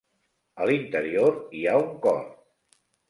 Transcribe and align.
A 0.63 0.69
l'interior 0.69 1.37
hi 1.59 1.61
ha 1.73 1.77
un 1.83 1.93
cor. 2.07 2.25